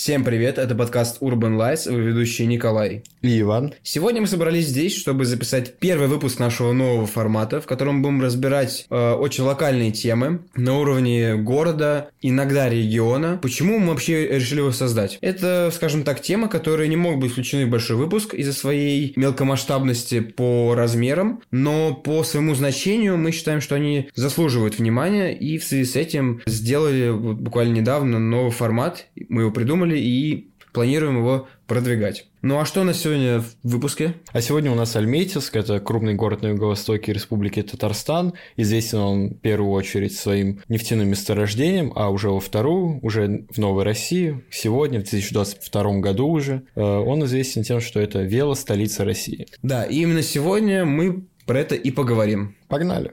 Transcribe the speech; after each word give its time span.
Всем 0.00 0.22
привет, 0.22 0.58
это 0.58 0.76
подкаст 0.76 1.20
Urban 1.20 1.56
Lies, 1.56 1.90
его 1.90 1.98
ведущий 1.98 2.46
Николай. 2.46 3.02
И 3.20 3.40
Иван. 3.40 3.74
Сегодня 3.82 4.20
мы 4.20 4.28
собрались 4.28 4.68
здесь, 4.68 4.96
чтобы 4.96 5.24
записать 5.24 5.74
первый 5.80 6.06
выпуск 6.06 6.38
нашего 6.38 6.72
нового 6.72 7.04
формата, 7.04 7.60
в 7.60 7.66
котором 7.66 8.00
будем 8.00 8.22
разбирать 8.22 8.86
э, 8.88 9.12
очень 9.14 9.42
локальные 9.42 9.90
темы 9.90 10.42
на 10.54 10.78
уровне 10.78 11.34
города, 11.34 12.10
иногда 12.22 12.68
региона. 12.68 13.40
Почему 13.42 13.80
мы 13.80 13.88
вообще 13.88 14.28
решили 14.28 14.60
его 14.60 14.70
создать? 14.70 15.18
Это, 15.20 15.72
скажем 15.74 16.04
так, 16.04 16.22
темы, 16.22 16.48
которые 16.48 16.88
не 16.88 16.96
могут 16.96 17.22
быть 17.22 17.32
включены 17.32 17.66
в 17.66 17.70
большой 17.70 17.96
выпуск 17.96 18.34
из-за 18.34 18.52
своей 18.52 19.12
мелкомасштабности 19.16 20.20
по 20.20 20.76
размерам, 20.76 21.42
но 21.50 21.92
по 21.92 22.22
своему 22.22 22.54
значению 22.54 23.16
мы 23.16 23.32
считаем, 23.32 23.60
что 23.60 23.74
они 23.74 24.10
заслуживают 24.14 24.78
внимания, 24.78 25.36
и 25.36 25.58
в 25.58 25.64
связи 25.64 25.84
с 25.84 25.96
этим 25.96 26.40
сделали 26.46 27.10
буквально 27.10 27.72
недавно 27.72 28.20
новый 28.20 28.52
формат, 28.52 29.06
мы 29.28 29.42
его 29.42 29.50
придумали, 29.50 29.87
придумали 29.88 29.98
и 29.98 30.48
планируем 30.72 31.18
его 31.18 31.48
продвигать. 31.66 32.26
Ну 32.42 32.58
а 32.60 32.64
что 32.64 32.82
у 32.82 32.84
нас 32.84 33.00
сегодня 33.00 33.40
в 33.40 33.56
выпуске? 33.64 34.14
А 34.32 34.40
сегодня 34.40 34.70
у 34.70 34.74
нас 34.74 34.94
Альметьевск, 34.94 35.56
это 35.56 35.80
крупный 35.80 36.14
город 36.14 36.42
на 36.42 36.48
юго-востоке 36.48 37.12
Республики 37.12 37.62
Татарстан. 37.62 38.34
Известен 38.56 38.98
он 38.98 39.28
в 39.30 39.38
первую 39.38 39.72
очередь 39.72 40.14
своим 40.14 40.60
нефтяным 40.68 41.08
месторождением, 41.08 41.92
а 41.96 42.10
уже 42.10 42.30
во 42.30 42.38
вторую, 42.38 43.00
уже 43.02 43.46
в 43.50 43.58
Новой 43.58 43.84
России, 43.84 44.44
сегодня, 44.50 45.00
в 45.00 45.04
2022 45.04 46.00
году 46.00 46.28
уже, 46.28 46.62
э, 46.74 46.80
он 46.80 47.24
известен 47.24 47.64
тем, 47.64 47.80
что 47.80 47.98
это 47.98 48.22
вело-столица 48.22 49.04
России. 49.04 49.46
Да, 49.62 49.84
и 49.84 50.02
именно 50.02 50.22
сегодня 50.22 50.84
мы 50.84 51.24
про 51.46 51.58
это 51.58 51.74
и 51.74 51.90
поговорим. 51.90 52.54
Погнали! 52.68 53.12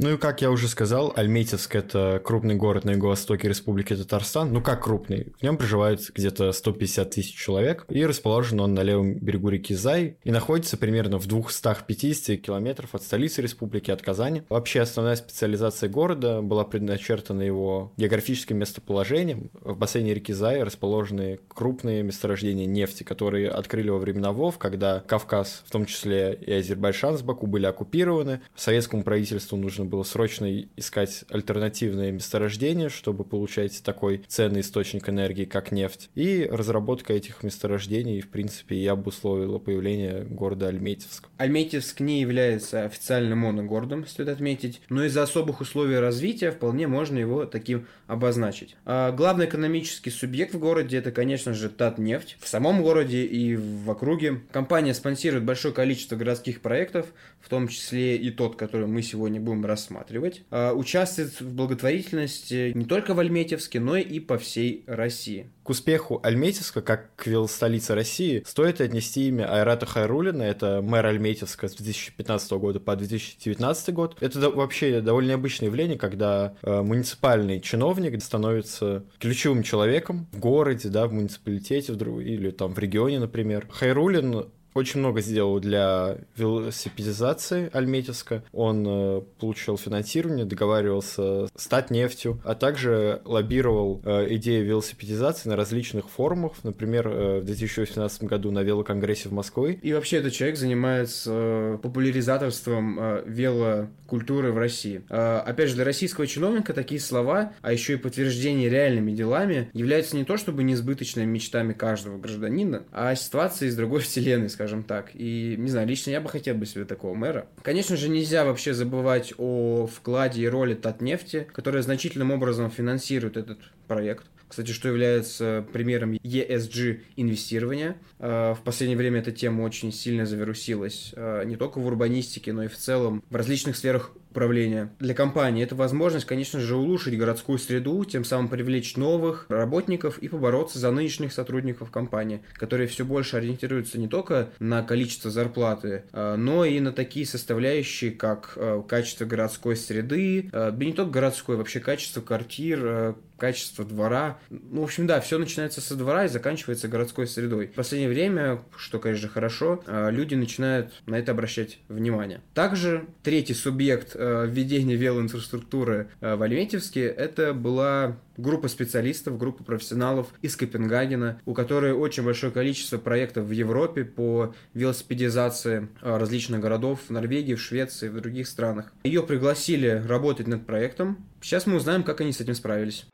Ну 0.00 0.14
и 0.14 0.16
как 0.16 0.42
я 0.42 0.52
уже 0.52 0.68
сказал, 0.68 1.12
Альметьевск– 1.16 1.74
это 1.76 2.22
крупный 2.24 2.54
город 2.54 2.84
на 2.84 2.90
юго-востоке 2.92 3.48
Республики 3.48 3.96
Татарстан. 3.96 4.52
Ну 4.52 4.62
как 4.62 4.84
крупный? 4.84 5.32
В 5.40 5.42
нем 5.42 5.56
проживает 5.56 6.00
где-то 6.14 6.52
150 6.52 7.10
тысяч 7.10 7.34
человек. 7.34 7.84
И 7.88 8.06
расположен 8.06 8.60
он 8.60 8.74
на 8.74 8.84
левом 8.84 9.14
берегу 9.14 9.48
реки 9.48 9.74
Зай. 9.74 10.16
И 10.22 10.30
находится 10.30 10.76
примерно 10.76 11.18
в 11.18 11.26
250 11.26 12.40
километров 12.40 12.94
от 12.94 13.02
столицы 13.02 13.42
республики, 13.42 13.90
от 13.90 14.00
Казани. 14.00 14.44
Вообще 14.48 14.82
основная 14.82 15.16
специализация 15.16 15.88
города 15.88 16.42
была 16.42 16.62
предначертана 16.62 17.42
его 17.42 17.92
географическим 17.96 18.56
местоположением. 18.56 19.50
В 19.62 19.76
бассейне 19.76 20.14
реки 20.14 20.32
Зай 20.32 20.62
расположены 20.62 21.40
крупные 21.48 22.04
месторождения 22.04 22.66
нефти, 22.66 23.02
которые 23.02 23.50
открыли 23.50 23.90
во 23.90 23.98
времена 23.98 24.30
ВОВ, 24.30 24.58
когда 24.58 25.00
Кавказ, 25.00 25.64
в 25.66 25.72
том 25.72 25.86
числе 25.86 26.38
и 26.40 26.52
Азербайджан 26.52 27.18
с 27.18 27.22
Баку, 27.22 27.48
были 27.48 27.66
оккупированы. 27.66 28.42
Советскому 28.54 29.02
правительству 29.02 29.56
нужно 29.56 29.87
было 29.88 30.04
срочно 30.04 30.62
искать 30.76 31.24
альтернативные 31.30 32.12
месторождения, 32.12 32.88
чтобы 32.88 33.24
получать 33.24 33.82
такой 33.82 34.22
ценный 34.28 34.60
источник 34.60 35.08
энергии, 35.08 35.44
как 35.44 35.72
нефть. 35.72 36.10
И 36.14 36.48
разработка 36.50 37.12
этих 37.12 37.42
месторождений, 37.42 38.20
в 38.20 38.28
принципе, 38.28 38.76
и 38.76 38.86
обусловила 38.86 39.58
появление 39.58 40.24
города 40.24 40.68
Альметьевск. 40.68 41.28
Альметьевск 41.38 42.00
не 42.00 42.20
является 42.20 42.84
официальным 42.84 43.38
моногородом, 43.38 44.06
стоит 44.06 44.28
отметить, 44.28 44.80
но 44.88 45.04
из-за 45.04 45.22
особых 45.22 45.60
условий 45.60 45.98
развития 45.98 46.50
вполне 46.50 46.86
можно 46.86 47.18
его 47.18 47.46
таким 47.46 47.86
обозначить. 48.06 48.76
А 48.84 49.12
главный 49.12 49.46
экономический 49.46 50.10
субъект 50.10 50.54
в 50.54 50.58
городе 50.58 50.98
это, 50.98 51.12
конечно 51.12 51.54
же, 51.54 51.68
Татнефть. 51.68 52.36
В 52.40 52.48
самом 52.48 52.82
городе 52.82 53.24
и 53.24 53.56
в 53.56 53.90
округе 53.90 54.40
компания 54.50 54.94
спонсирует 54.94 55.44
большое 55.44 55.74
количество 55.74 56.16
городских 56.16 56.60
проектов, 56.60 57.06
в 57.40 57.48
том 57.48 57.68
числе 57.68 58.16
и 58.16 58.30
тот, 58.30 58.56
который 58.56 58.86
мы 58.86 59.02
сегодня 59.02 59.40
будем 59.40 59.64
рассматривать 59.64 59.77
рассматривать, 59.78 60.42
а, 60.50 60.72
участвует 60.72 61.40
в 61.40 61.54
благотворительности 61.54 62.72
не 62.74 62.84
только 62.84 63.14
в 63.14 63.20
Альметьевске, 63.20 63.80
но 63.80 63.96
и 63.96 64.18
по 64.18 64.36
всей 64.38 64.84
России. 64.86 65.50
К 65.62 65.70
успеху 65.70 66.20
Альметьевска, 66.22 66.82
как 66.82 67.14
к 67.14 67.46
столице 67.46 67.94
России, 67.94 68.42
стоит 68.46 68.80
отнести 68.80 69.28
имя 69.28 69.52
Айрата 69.52 69.86
Хайрулина, 69.86 70.42
это 70.42 70.80
мэр 70.82 71.06
Альметьевска 71.06 71.68
с 71.68 71.74
2015 71.74 72.50
года 72.52 72.80
по 72.80 72.96
2019 72.96 73.94
год. 73.94 74.16
Это 74.20 74.50
вообще 74.50 75.00
довольно 75.00 75.30
необычное 75.30 75.68
явление, 75.68 75.98
когда 75.98 76.54
э, 76.62 76.82
муниципальный 76.82 77.60
чиновник 77.60 78.20
становится 78.22 79.04
ключевым 79.18 79.62
человеком 79.62 80.26
в 80.32 80.38
городе, 80.38 80.88
да, 80.88 81.06
в 81.06 81.12
муниципалитете 81.12 81.92
в, 81.92 82.20
или 82.20 82.50
там 82.50 82.74
в 82.74 82.78
регионе, 82.78 83.20
например. 83.20 83.66
Хайрулин 83.70 84.46
очень 84.78 85.00
много 85.00 85.20
сделал 85.20 85.60
для 85.60 86.18
велосипедизации 86.36 87.70
Альметьевска. 87.72 88.44
Он 88.52 88.84
э, 88.86 89.20
получил 89.38 89.76
финансирование, 89.76 90.44
договаривался 90.44 91.48
стать 91.56 91.90
нефтью, 91.90 92.40
а 92.44 92.54
также 92.54 93.20
лоббировал 93.24 94.00
э, 94.04 94.34
идею 94.36 94.64
велосипедизации 94.64 95.48
на 95.48 95.56
различных 95.56 96.08
форумах, 96.08 96.52
например, 96.62 97.08
э, 97.08 97.40
в 97.40 97.44
2018 97.44 98.24
году 98.24 98.50
на 98.50 98.60
велоконгрессе 98.60 99.28
в 99.28 99.32
Москве. 99.32 99.74
И 99.82 99.92
вообще 99.92 100.18
этот 100.18 100.32
человек 100.32 100.56
занимается 100.56 101.78
популяризаторством 101.82 102.98
велокультуры 103.26 104.52
в 104.52 104.58
России. 104.58 105.02
Опять 105.08 105.70
же, 105.70 105.74
для 105.74 105.84
российского 105.84 106.26
чиновника 106.26 106.72
такие 106.72 107.00
слова, 107.00 107.52
а 107.62 107.72
еще 107.72 107.94
и 107.94 107.96
подтверждение 107.96 108.68
реальными 108.68 109.12
делами, 109.12 109.70
являются 109.72 110.16
не 110.16 110.24
то 110.24 110.36
чтобы 110.36 110.62
несбыточными 110.62 111.26
мечтами 111.26 111.72
каждого 111.72 112.18
гражданина, 112.18 112.84
а 112.92 113.14
ситуацией 113.14 113.70
из 113.70 113.76
другой 113.76 114.00
вселенной, 114.02 114.50
скажем 114.50 114.67
скажем 114.68 114.82
так. 114.82 115.10
И, 115.14 115.54
не 115.56 115.70
знаю, 115.70 115.88
лично 115.88 116.10
я 116.10 116.20
бы 116.20 116.28
хотел 116.28 116.54
бы 116.54 116.66
себе 116.66 116.84
такого 116.84 117.14
мэра. 117.14 117.46
Конечно 117.62 117.96
же, 117.96 118.10
нельзя 118.10 118.44
вообще 118.44 118.74
забывать 118.74 119.32
о 119.38 119.86
вкладе 119.86 120.42
и 120.42 120.48
роли 120.48 120.74
Татнефти, 120.74 121.46
которая 121.54 121.82
значительным 121.82 122.30
образом 122.30 122.70
финансирует 122.70 123.38
этот 123.38 123.58
проект 123.86 124.26
кстати, 124.48 124.70
что 124.70 124.88
является 124.88 125.66
примером 125.74 126.14
ESG 126.14 127.00
инвестирования. 127.16 127.98
А, 128.18 128.54
в 128.54 128.62
последнее 128.62 128.96
время 128.96 129.20
эта 129.20 129.30
тема 129.30 129.62
очень 129.62 129.92
сильно 129.92 130.24
завирусилась 130.24 131.12
а, 131.16 131.44
не 131.44 131.56
только 131.56 131.78
в 131.78 131.86
урбанистике, 131.86 132.54
но 132.54 132.64
и 132.64 132.68
в 132.68 132.76
целом 132.76 133.22
в 133.28 133.36
различных 133.36 133.76
сферах 133.76 134.12
управления. 134.30 134.90
Для 134.98 135.14
компании 135.14 135.62
это 135.62 135.74
возможность, 135.74 136.26
конечно 136.26 136.60
же, 136.60 136.76
улучшить 136.76 137.18
городскую 137.18 137.58
среду, 137.58 138.04
тем 138.04 138.24
самым 138.24 138.48
привлечь 138.48 138.96
новых 138.96 139.46
работников 139.48 140.18
и 140.18 140.28
побороться 140.28 140.78
за 140.78 140.90
нынешних 140.90 141.32
сотрудников 141.32 141.90
компании, 141.90 142.42
которые 142.54 142.88
все 142.88 143.04
больше 143.04 143.36
ориентируются 143.36 143.98
не 143.98 144.08
только 144.08 144.50
на 144.58 144.82
количество 144.82 145.30
зарплаты, 145.30 146.04
а, 146.12 146.36
но 146.36 146.64
и 146.64 146.80
на 146.80 146.92
такие 146.92 147.26
составляющие, 147.26 148.10
как 148.10 148.56
качество 148.88 149.24
городской 149.24 149.76
среды, 149.76 150.48
да 150.52 150.72
не 150.72 150.92
только 150.92 151.10
городской, 151.10 151.56
вообще 151.56 151.80
качество 151.80 152.20
квартир, 152.20 153.14
качество 153.38 153.84
двора. 153.84 154.38
Ну, 154.50 154.82
в 154.82 154.84
общем, 154.84 155.06
да, 155.06 155.20
все 155.20 155.38
начинается 155.38 155.80
со 155.80 155.94
двора 155.94 156.26
и 156.26 156.28
заканчивается 156.28 156.88
городской 156.88 157.26
средой. 157.26 157.68
В 157.68 157.74
последнее 157.74 158.10
время, 158.10 158.60
что, 158.76 158.98
конечно, 158.98 159.28
хорошо, 159.28 159.82
а, 159.86 160.10
люди 160.10 160.34
начинают 160.34 160.92
на 161.06 161.18
это 161.18 161.32
обращать 161.32 161.78
внимание. 161.88 162.42
Также 162.52 163.06
третий 163.22 163.54
субъект 163.54 164.14
а, 164.14 164.17
введения 164.46 164.96
велоинфраструктуры 164.96 166.08
а, 166.20 166.36
в 166.36 166.42
Альметьевске 166.42 167.06
это 167.06 167.54
была 167.54 168.16
группа 168.36 168.68
специалистов, 168.68 169.38
группа 169.38 169.64
профессионалов 169.64 170.28
из 170.42 170.56
Копенгагена, 170.56 171.40
у 171.44 171.54
которой 171.54 171.92
очень 171.92 172.24
большое 172.24 172.52
количество 172.52 172.98
проектов 172.98 173.46
в 173.46 173.50
Европе 173.50 174.04
по 174.04 174.54
велосипедизации 174.74 175.88
различных 176.00 176.60
городов 176.60 177.00
в 177.08 177.10
Норвегии, 177.10 177.54
в 177.54 177.60
Швеции, 177.60 178.08
в 178.08 178.20
других 178.20 178.46
странах. 178.46 178.92
Ее 179.04 179.22
пригласили 179.22 180.02
работать 180.06 180.46
над 180.46 180.66
проектом. 180.66 181.26
Сейчас 181.40 181.66
мы 181.66 181.76
узнаем, 181.76 182.02
как 182.02 182.20
они 182.20 182.32
с 182.32 182.40
этим 182.40 182.54
справились. 182.54 183.06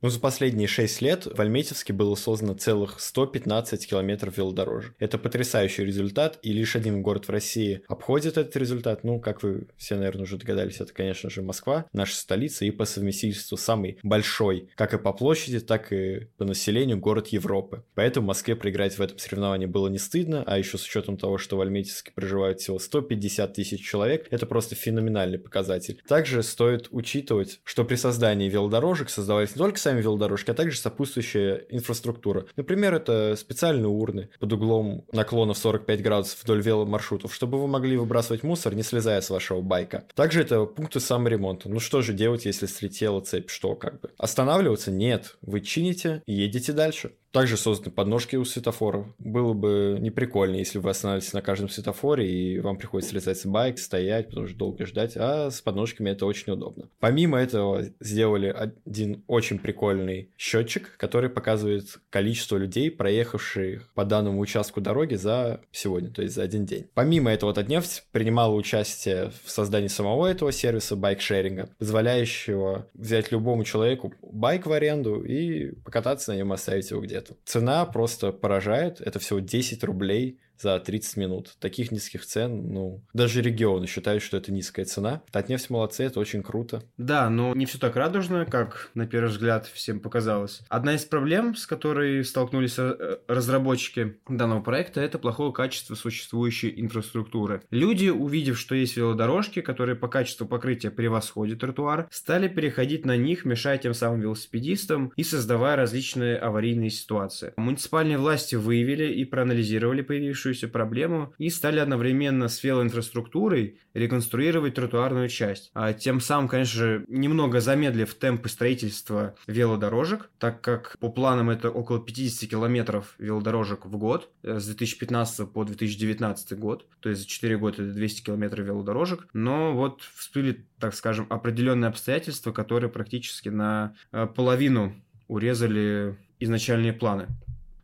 Ну, 0.00 0.10
за 0.10 0.20
последние 0.20 0.68
6 0.68 1.02
лет 1.02 1.26
в 1.26 1.40
Альметьевске 1.40 1.92
было 1.92 2.14
создано 2.14 2.54
целых 2.54 3.00
115 3.00 3.84
километров 3.88 4.36
велодорожек. 4.36 4.94
Это 5.00 5.18
потрясающий 5.18 5.84
результат, 5.84 6.38
и 6.42 6.52
лишь 6.52 6.76
один 6.76 7.02
город 7.02 7.26
в 7.26 7.30
России 7.30 7.82
обходит 7.88 8.38
этот 8.38 8.54
результат. 8.56 9.02
Ну, 9.02 9.18
как 9.18 9.42
вы 9.42 9.66
все, 9.76 9.96
наверное, 9.96 10.22
уже 10.22 10.36
догадались, 10.36 10.80
это, 10.80 10.92
конечно 10.92 11.30
же, 11.30 11.42
Москва, 11.42 11.86
наша 11.92 12.14
столица, 12.14 12.64
и 12.64 12.70
по 12.70 12.84
совместительству 12.84 13.56
самый 13.56 13.98
большой, 14.04 14.68
как 14.76 14.94
и 14.94 14.98
по 14.98 15.12
площади, 15.12 15.58
так 15.58 15.92
и 15.92 16.28
по 16.36 16.44
населению 16.44 16.98
город 16.98 17.28
Европы. 17.28 17.82
Поэтому 17.96 18.28
Москве 18.28 18.54
проиграть 18.54 18.96
в 18.98 19.02
этом 19.02 19.18
соревновании 19.18 19.66
было 19.66 19.88
не 19.88 19.98
стыдно, 19.98 20.44
а 20.46 20.58
еще 20.58 20.78
с 20.78 20.84
учетом 20.84 21.16
того, 21.16 21.38
что 21.38 21.56
в 21.56 21.60
Альметьевске 21.60 22.12
проживают 22.12 22.60
всего 22.60 22.78
150 22.78 23.52
тысяч 23.52 23.84
человек, 23.84 24.28
это 24.30 24.46
просто 24.46 24.76
феноменальный 24.76 25.40
показатель. 25.40 26.00
Также 26.06 26.44
стоит 26.44 26.86
учитывать, 26.92 27.58
что 27.64 27.84
при 27.84 27.96
создании 27.96 28.48
велодорожек 28.48 29.10
создавались 29.10 29.56
не 29.56 29.58
только 29.58 29.87
сами 29.88 30.02
велодорожки, 30.02 30.50
а 30.50 30.54
также 30.54 30.78
сопутствующая 30.78 31.64
инфраструктура. 31.70 32.44
Например, 32.56 32.92
это 32.92 33.36
специальные 33.36 33.88
урны 33.88 34.28
под 34.38 34.52
углом 34.52 35.06
наклонов 35.12 35.56
45 35.56 36.02
градусов 36.02 36.42
вдоль 36.42 36.60
веломаршрутов, 36.60 37.34
чтобы 37.34 37.58
вы 37.58 37.66
могли 37.68 37.96
выбрасывать 37.96 38.42
мусор, 38.42 38.74
не 38.74 38.82
слезая 38.82 39.22
с 39.22 39.30
вашего 39.30 39.62
байка. 39.62 40.04
Также 40.14 40.42
это 40.42 40.66
пункты 40.66 41.00
саморемонта. 41.00 41.70
Ну 41.70 41.80
что 41.80 42.02
же 42.02 42.12
делать, 42.12 42.44
если 42.44 42.66
слетела 42.66 43.22
цепь? 43.22 43.48
Что 43.48 43.74
как 43.74 44.00
бы? 44.02 44.10
Останавливаться? 44.18 44.90
Нет. 44.90 45.38
Вы 45.40 45.62
чините 45.62 46.22
и 46.26 46.34
едете 46.34 46.74
дальше. 46.74 47.12
Также 47.38 47.56
созданы 47.56 47.92
подножки 47.92 48.34
у 48.34 48.44
светофоров. 48.44 49.06
Было 49.20 49.52
бы 49.52 49.98
не 50.00 50.10
прикольно, 50.10 50.56
если 50.56 50.80
вы 50.80 50.90
останавливаетесь 50.90 51.32
на 51.32 51.40
каждом 51.40 51.68
светофоре, 51.68 52.28
и 52.28 52.58
вам 52.58 52.76
приходится 52.78 53.12
слезать 53.12 53.38
с 53.38 53.46
байк, 53.46 53.78
стоять, 53.78 54.30
потому 54.30 54.48
что 54.48 54.58
долго 54.58 54.84
ждать, 54.84 55.12
а 55.16 55.48
с 55.48 55.60
подножками 55.60 56.10
это 56.10 56.26
очень 56.26 56.52
удобно. 56.52 56.88
Помимо 56.98 57.38
этого, 57.38 57.84
сделали 58.00 58.48
один 58.48 59.22
очень 59.28 59.60
прикольный 59.60 60.32
счетчик, 60.36 60.96
который 60.96 61.30
показывает 61.30 62.00
количество 62.10 62.56
людей, 62.56 62.90
проехавших 62.90 63.92
по 63.94 64.04
данному 64.04 64.40
участку 64.40 64.80
дороги 64.80 65.14
за 65.14 65.60
сегодня, 65.70 66.10
то 66.10 66.22
есть 66.22 66.34
за 66.34 66.42
один 66.42 66.66
день. 66.66 66.88
Помимо 66.94 67.30
этого, 67.30 67.54
Татнефть 67.54 68.02
принимала 68.10 68.52
участие 68.52 69.30
в 69.44 69.50
создании 69.52 69.86
самого 69.86 70.26
этого 70.26 70.50
сервиса 70.50 70.96
байк-шеринга, 70.96 71.70
позволяющего 71.78 72.88
взять 72.94 73.30
любому 73.30 73.62
человеку 73.62 74.12
байк 74.22 74.66
в 74.66 74.72
аренду 74.72 75.22
и 75.22 75.70
покататься 75.84 76.32
на 76.32 76.36
нем, 76.36 76.50
оставить 76.50 76.90
его 76.90 77.00
где-то. 77.00 77.27
Цена 77.44 77.84
просто 77.86 78.32
поражает, 78.32 79.00
это 79.00 79.18
всего 79.18 79.40
10 79.40 79.84
рублей 79.84 80.40
за 80.58 80.78
30 80.78 81.16
минут. 81.16 81.56
Таких 81.60 81.92
низких 81.92 82.24
цен, 82.24 82.72
ну, 82.72 83.02
даже 83.12 83.40
регионы 83.42 83.86
считают, 83.86 84.22
что 84.22 84.36
это 84.36 84.52
низкая 84.52 84.84
цена. 84.84 85.22
Татнефть 85.30 85.70
молодцы, 85.70 86.04
это 86.04 86.20
очень 86.20 86.42
круто. 86.42 86.82
Да, 86.96 87.30
но 87.30 87.54
не 87.54 87.66
все 87.66 87.78
так 87.78 87.96
радужно, 87.96 88.44
как 88.44 88.90
на 88.94 89.06
первый 89.06 89.30
взгляд 89.30 89.66
всем 89.66 90.00
показалось. 90.00 90.60
Одна 90.68 90.94
из 90.94 91.04
проблем, 91.04 91.54
с 91.56 91.66
которой 91.66 92.24
столкнулись 92.24 92.78
э, 92.78 93.18
разработчики 93.28 94.18
данного 94.28 94.60
проекта, 94.60 95.00
это 95.00 95.18
плохое 95.18 95.52
качество 95.52 95.94
существующей 95.94 96.72
инфраструктуры. 96.80 97.62
Люди, 97.70 98.08
увидев, 98.08 98.58
что 98.58 98.74
есть 98.74 98.96
велодорожки, 98.96 99.60
которые 99.60 99.96
по 99.96 100.08
качеству 100.08 100.46
покрытия 100.46 100.90
превосходят 100.90 101.60
тротуар, 101.60 102.08
стали 102.10 102.48
переходить 102.48 103.06
на 103.06 103.16
них, 103.16 103.44
мешая 103.44 103.78
тем 103.78 103.94
самым 103.94 104.20
велосипедистам 104.20 105.12
и 105.16 105.22
создавая 105.22 105.76
различные 105.76 106.36
аварийные 106.36 106.90
ситуации. 106.90 107.52
Муниципальные 107.56 108.18
власти 108.18 108.54
выявили 108.54 109.12
и 109.12 109.24
проанализировали 109.24 110.02
появившуюся 110.02 110.47
случившуюся 110.48 110.68
проблему 110.68 111.32
и 111.38 111.50
стали 111.50 111.78
одновременно 111.78 112.48
с 112.48 112.62
велоинфраструктурой 112.62 113.78
реконструировать 113.94 114.74
тротуарную 114.74 115.28
часть. 115.28 115.70
А 115.74 115.92
тем 115.92 116.20
самым, 116.20 116.48
конечно 116.48 116.78
же, 116.78 117.04
немного 117.08 117.60
замедлив 117.60 118.12
темпы 118.14 118.48
строительства 118.48 119.34
велодорожек, 119.46 120.30
так 120.38 120.60
как 120.60 120.96
по 121.00 121.10
планам 121.10 121.50
это 121.50 121.70
около 121.70 122.00
50 122.00 122.50
километров 122.50 123.14
велодорожек 123.18 123.86
в 123.86 123.96
год 123.96 124.30
э, 124.42 124.58
с 124.58 124.66
2015 124.66 125.50
по 125.50 125.64
2019 125.64 126.58
год, 126.58 126.86
то 127.00 127.08
есть 127.08 127.22
за 127.22 127.28
4 127.28 127.58
года 127.58 127.82
это 127.82 127.92
200 127.92 128.24
километров 128.24 128.66
велодорожек, 128.66 129.26
но 129.32 129.74
вот 129.74 130.02
всплыли, 130.14 130.66
так 130.78 130.94
скажем, 130.94 131.26
определенные 131.30 131.88
обстоятельства, 131.88 132.52
которые 132.52 132.90
практически 132.90 133.48
на 133.48 133.94
э, 134.12 134.26
половину 134.26 134.94
урезали 135.28 136.16
изначальные 136.40 136.92
планы. 136.92 137.26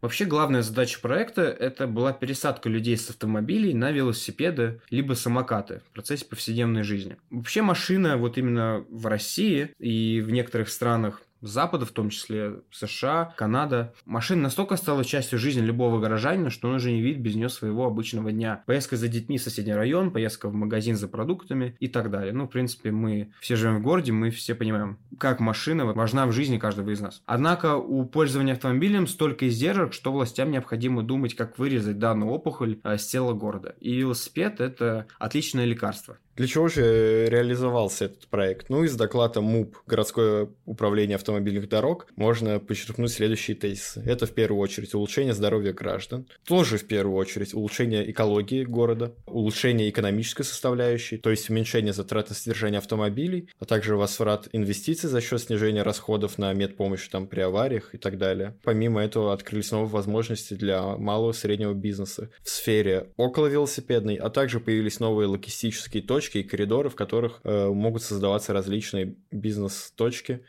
Вообще 0.04 0.26
главная 0.26 0.60
задача 0.60 1.00
проекта– 1.00 1.40
это 1.60 1.86
была 1.86 2.12
пересадка 2.12 2.68
людей 2.68 2.94
с 2.94 3.08
автомобилей 3.08 3.72
на 3.72 3.90
велосипеды 3.90 4.82
либо 4.90 5.14
самокаты 5.14 5.80
в 5.88 5.94
процессе 5.94 6.26
повседневной 6.26 6.82
жизни. 6.82 7.16
Вообще 7.30 7.62
машина 7.62 8.18
вот 8.18 8.36
именно 8.36 8.84
в 8.90 9.06
России 9.06 9.70
и 9.78 10.20
в 10.20 10.30
некоторых 10.30 10.68
странах 10.68 11.22
Запада, 11.46 11.86
в 11.86 11.90
том 11.90 12.10
числе 12.10 12.60
США, 12.70 13.34
Канада. 13.36 13.94
Машина 14.04 14.42
настолько 14.42 14.76
стала 14.76 15.04
частью 15.04 15.38
жизни 15.38 15.60
любого 15.60 16.00
горожанина, 16.00 16.50
что 16.50 16.68
он 16.68 16.76
уже 16.76 16.90
не 16.90 17.02
видит 17.02 17.20
без 17.20 17.34
нее 17.34 17.48
своего 17.48 17.86
обычного 17.86 18.32
дня. 18.32 18.62
Поездка 18.66 18.96
за 18.96 19.08
детьми 19.08 19.38
в 19.38 19.42
соседний 19.42 19.74
район, 19.74 20.10
поездка 20.10 20.48
в 20.48 20.54
магазин 20.54 20.96
за 20.96 21.08
продуктами 21.08 21.76
и 21.80 21.88
так 21.88 22.10
далее. 22.10 22.32
Ну, 22.32 22.46
в 22.46 22.50
принципе, 22.50 22.90
мы 22.90 23.32
все 23.40 23.56
живем 23.56 23.78
в 23.78 23.82
городе, 23.82 24.12
мы 24.12 24.30
все 24.30 24.54
понимаем, 24.54 24.98
как 25.18 25.40
машина 25.40 25.84
важна 25.84 26.26
в 26.26 26.32
жизни 26.32 26.58
каждого 26.58 26.90
из 26.90 27.00
нас. 27.00 27.22
Однако 27.26 27.76
у 27.76 28.04
пользования 28.04 28.54
автомобилем 28.54 29.06
столько 29.06 29.48
издержек, 29.48 29.92
что 29.92 30.12
властям 30.12 30.50
необходимо 30.50 31.02
думать, 31.02 31.34
как 31.34 31.58
вырезать 31.58 31.98
данную 31.98 32.30
опухоль 32.30 32.80
э, 32.82 32.96
с 32.96 33.06
тела 33.06 33.32
города. 33.32 33.74
И 33.80 33.94
велосипед– 33.94 34.54
это 34.60 35.06
отличное 35.18 35.64
лекарство. 35.64 36.18
Для 36.36 36.48
чего 36.48 36.66
же 36.66 37.26
реализовался 37.26 38.06
этот 38.06 38.26
проект? 38.26 38.68
Ну, 38.68 38.82
из 38.82 38.96
доклада 38.96 39.40
МУП, 39.40 39.76
городское 39.86 40.48
управление 40.64 41.16
автомобильных 41.34 41.68
дорог, 41.68 42.06
можно 42.16 42.60
подчеркнуть 42.60 43.10
следующие 43.10 43.56
тезисы. 43.56 44.02
Это 44.06 44.26
в 44.26 44.32
первую 44.32 44.60
очередь 44.60 44.94
улучшение 44.94 45.34
здоровья 45.34 45.72
граждан, 45.72 46.26
тоже 46.46 46.78
в 46.78 46.86
первую 46.86 47.16
очередь 47.16 47.54
улучшение 47.54 48.10
экологии 48.10 48.64
города, 48.64 49.14
улучшение 49.26 49.90
экономической 49.90 50.44
составляющей, 50.44 51.18
то 51.18 51.30
есть 51.30 51.50
уменьшение 51.50 51.92
затрат 51.92 52.28
на 52.28 52.34
содержание 52.34 52.78
автомобилей, 52.78 53.48
а 53.58 53.64
также 53.64 53.96
возврат 53.96 54.48
инвестиций 54.52 55.10
за 55.10 55.20
счет 55.20 55.40
снижения 55.42 55.82
расходов 55.82 56.38
на 56.38 56.52
медпомощь 56.52 57.08
там 57.08 57.26
при 57.26 57.40
авариях 57.40 57.94
и 57.94 57.98
так 57.98 58.16
далее. 58.18 58.56
Помимо 58.62 59.02
этого 59.02 59.32
открылись 59.32 59.70
новые 59.72 59.90
возможности 59.90 60.54
для 60.54 60.96
малого 60.96 61.32
и 61.32 61.34
среднего 61.34 61.74
бизнеса 61.74 62.30
в 62.42 62.48
сфере 62.48 63.08
около 63.16 63.46
велосипедной, 63.46 64.16
а 64.16 64.30
также 64.30 64.60
появились 64.60 65.00
новые 65.00 65.26
логистические 65.26 66.02
точки 66.02 66.38
и 66.38 66.42
коридоры, 66.42 66.90
в 66.90 66.94
которых 66.94 67.40
э, 67.42 67.68
могут 67.68 68.02
создаваться 68.02 68.52
различные 68.52 69.16
бизнес-точки 69.30 70.44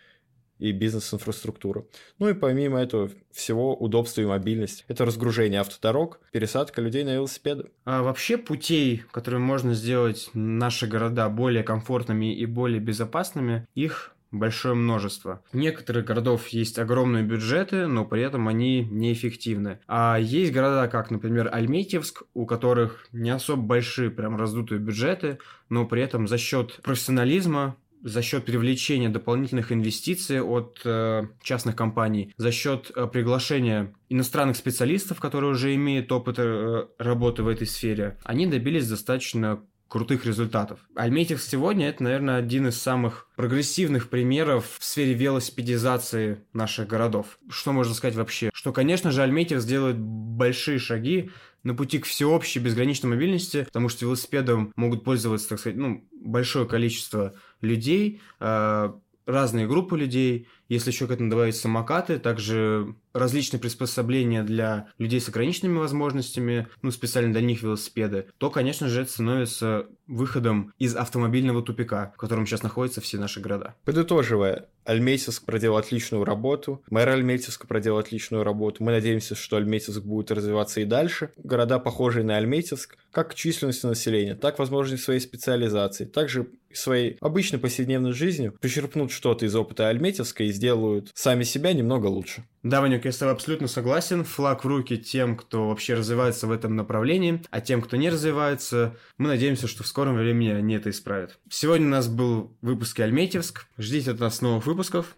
и 0.59 0.71
бизнес-инфраструктура. 0.71 1.85
Ну 2.19 2.29
и 2.29 2.33
помимо 2.33 2.79
этого 2.79 3.09
всего 3.31 3.75
удобства 3.75 4.21
и 4.21 4.25
мобильность. 4.25 4.85
Это 4.87 5.05
разгружение 5.05 5.61
автодорог, 5.61 6.19
пересадка 6.31 6.81
людей 6.81 7.03
на 7.03 7.15
велосипеды. 7.15 7.71
А 7.83 8.03
вообще 8.03 8.37
путей, 8.37 9.03
которые 9.11 9.39
можно 9.39 9.73
сделать 9.73 10.29
наши 10.33 10.87
города 10.87 11.27
более 11.29 11.63
комфортными 11.63 12.35
и 12.35 12.45
более 12.45 12.79
безопасными, 12.79 13.67
их 13.75 14.15
большое 14.31 14.75
множество. 14.75 15.41
У 15.53 15.57
некоторых 15.57 16.05
городов 16.05 16.47
есть 16.49 16.77
огромные 16.77 17.23
бюджеты, 17.23 17.87
но 17.87 18.05
при 18.05 18.21
этом 18.21 18.47
они 18.47 18.85
неэффективны. 18.85 19.79
А 19.87 20.17
есть 20.19 20.51
города, 20.51 20.87
как, 20.87 21.11
например, 21.11 21.49
Альметьевск, 21.53 22.23
у 22.33 22.45
которых 22.45 23.07
не 23.11 23.29
особо 23.29 23.61
большие, 23.61 24.09
прям 24.09 24.37
раздутые 24.37 24.79
бюджеты, 24.79 25.39
но 25.69 25.85
при 25.85 26.01
этом 26.01 26.27
за 26.27 26.37
счет 26.37 26.79
профессионализма, 26.83 27.77
за 28.05 28.21
счет 28.21 28.45
привлечения 28.45 29.09
дополнительных 29.09 29.71
инвестиций 29.71 30.39
от 30.39 30.79
э, 30.85 31.23
частных 31.41 31.75
компаний, 31.75 32.33
за 32.37 32.51
счет 32.51 32.91
э, 32.95 33.07
приглашения 33.07 33.95
иностранных 34.09 34.57
специалистов, 34.57 35.19
которые 35.19 35.51
уже 35.51 35.73
имеют 35.73 36.11
опыт 36.11 36.35
э, 36.37 36.85
работы 36.99 37.41
в 37.41 37.47
этой 37.47 37.65
сфере, 37.65 38.19
они 38.23 38.45
добились 38.45 38.87
достаточно 38.87 39.63
крутых 39.87 40.25
результатов. 40.25 40.79
Альметьевск 40.95 41.47
сегодня 41.47 41.87
это, 41.89 42.03
наверное, 42.03 42.37
один 42.37 42.67
из 42.67 42.81
самых 42.81 43.29
прогрессивных 43.35 44.09
примеров 44.09 44.77
в 44.79 44.83
сфере 44.83 45.13
велосипедизации 45.13 46.43
наших 46.53 46.87
городов. 46.87 47.37
Что 47.49 47.71
можно 47.71 47.93
сказать 47.93 48.15
вообще? 48.15 48.49
Что, 48.53 48.73
конечно 48.73 49.11
же, 49.11 49.21
Альметьевск 49.21 49.67
делает 49.67 49.97
большие 49.97 50.79
шаги 50.79 51.29
на 51.63 51.73
пути 51.75 51.99
к 51.99 52.05
всеобщей 52.05 52.59
безграничной 52.59 53.09
мобильности, 53.09 53.63
потому 53.63 53.89
что 53.89 54.05
велосипедом 54.05 54.71
могут 54.75 55.03
пользоваться, 55.03 55.49
так 55.49 55.59
сказать, 55.59 55.77
ну, 55.77 56.07
большое 56.11 56.67
количество 56.67 57.33
людей, 57.61 58.21
э, 58.39 58.93
разные 59.25 59.67
группы 59.67 59.97
людей, 59.97 60.47
если 60.69 60.91
еще 60.91 61.07
к 61.07 61.11
этому 61.11 61.29
добавить 61.29 61.55
самокаты, 61.55 62.19
также 62.19 62.95
различные 63.13 63.59
приспособления 63.59 64.43
для 64.43 64.89
людей 64.97 65.21
с 65.21 65.29
ограниченными 65.29 65.77
возможностями, 65.77 66.67
ну, 66.81 66.91
специально 66.91 67.31
для 67.31 67.41
них 67.41 67.63
велосипеды, 67.63 68.27
то, 68.37 68.49
конечно 68.49 68.89
же, 68.89 69.01
это 69.01 69.11
становится 69.11 69.87
выходом 70.07 70.73
из 70.77 70.95
автомобильного 70.95 71.63
тупика, 71.63 72.13
в 72.15 72.19
котором 72.19 72.45
сейчас 72.45 72.61
находятся 72.61 73.01
все 73.01 73.17
наши 73.17 73.39
города. 73.39 73.75
Подытоживая, 73.85 74.67
Альметьевск 74.83 75.45
проделал 75.45 75.77
отличную 75.77 76.23
работу, 76.25 76.83
мэр 76.91 77.09
Альметьевска 77.09 77.65
проделал 77.65 77.99
отличную 77.99 78.43
работу. 78.43 78.83
Мы 78.83 78.91
надеемся, 78.91 79.33
что 79.33 79.57
Альметьевск 79.57 80.01
будет 80.01 80.29
развиваться 80.31 80.81
и 80.81 80.85
дальше. 80.85 81.31
Города, 81.37 81.79
похожие 81.79 82.23
на 82.23 82.37
Альметьевск, 82.37 82.97
как 83.11 83.33
численностью 83.33 83.89
населения, 83.89 84.35
так, 84.35 84.59
возможно, 84.59 84.95
и 84.95 84.97
своей 84.97 85.19
специализации, 85.19 86.05
также 86.05 86.47
своей 86.73 87.17
обычной 87.21 87.59
повседневной 87.59 88.11
жизнью 88.11 88.55
почерпнут 88.59 89.11
что-то 89.11 89.45
из 89.45 89.55
опыта 89.55 89.87
Альметьевска 89.87 90.43
и 90.43 90.51
сделают 90.55 91.11
сами 91.13 91.43
себя 91.43 91.73
немного 91.73 92.07
лучше. 92.07 92.45
Да, 92.63 92.81
Ванюк, 92.81 93.05
я 93.05 93.11
с 93.11 93.17
тобой 93.17 93.33
абсолютно 93.33 93.67
согласен. 93.67 94.23
Флаг 94.23 94.63
в 94.63 94.67
руки 94.67 94.97
тем, 94.97 95.37
кто 95.37 95.69
вообще 95.69 95.93
развивается 95.93 96.47
в 96.47 96.51
этом 96.51 96.75
направлении, 96.75 97.43
а 97.51 97.61
тем, 97.61 97.81
кто 97.81 97.95
не 97.95 98.09
развивается, 98.09 98.95
мы 99.17 99.27
надеемся, 99.27 99.67
что 99.67 99.83
в 99.83 99.87
скором 99.87 100.15
времени 100.15 100.49
они 100.49 100.73
это 100.75 100.89
исправят. 100.89 101.37
Сегодня 101.49 101.85
у 101.85 101.91
нас 101.91 102.07
был 102.07 102.57
выпуск 102.61 102.99
Альметьевск. 102.99 103.67
Ждите 103.77 104.11
от 104.11 104.19
нас 104.19 104.41
новых 104.41 104.65
выпусков. 104.65 105.15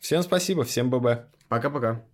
Всем 0.00 0.22
спасибо, 0.22 0.64
всем 0.64 0.90
ББ. 0.90 1.28
Пока-пока. 1.48 2.04